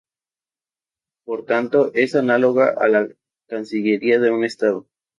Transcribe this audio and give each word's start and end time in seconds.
Por 1.27 1.45
tanto, 1.45 1.91
es 1.93 2.15
análoga 2.15 2.71
a 2.75 2.87
la 2.87 3.07
cancillería 3.45 4.19
de 4.19 4.31
un 4.31 4.43
estado. 4.43 4.87